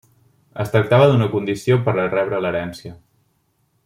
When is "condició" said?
1.35-1.77